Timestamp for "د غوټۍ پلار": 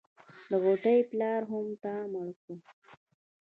0.49-1.41